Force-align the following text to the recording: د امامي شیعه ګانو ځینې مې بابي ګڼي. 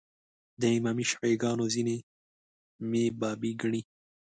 د 0.61 0.61
امامي 0.75 1.05
شیعه 1.11 1.37
ګانو 1.41 1.65
ځینې 1.73 1.97
مې 2.89 3.03
بابي 3.19 3.51
ګڼي. 3.61 3.81